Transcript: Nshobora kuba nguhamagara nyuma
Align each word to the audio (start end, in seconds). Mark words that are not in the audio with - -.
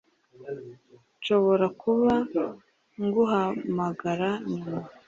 Nshobora 1.17 1.65
kuba 1.81 2.11
nguhamagara 3.03 4.29
nyuma 4.53 4.79